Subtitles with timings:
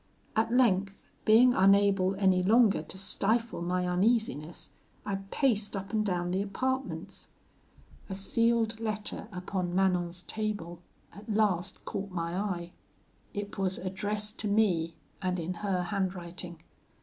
[0.35, 4.71] At length, being unable any longer to stifle my uneasiness,
[5.05, 7.29] I paced up and down the apartments.
[8.09, 10.81] A sealed letter upon Manon's table
[11.13, 12.71] at last caught my eye.
[13.35, 16.63] It was addressed to me, and in her handwriting.